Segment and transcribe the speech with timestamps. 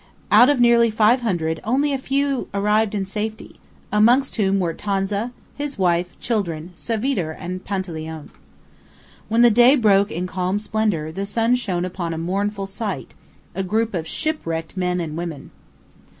[0.31, 3.59] Out of nearly five hundred only a few arrived in safety,
[3.91, 8.31] amongst whom were Tonza, his wife, children, Savitre, and Panteleone.
[9.29, 13.13] When the day broke in calm splendor, the sun shown upon a mournful sight
[13.53, 15.51] a group of shipwrecked men and women.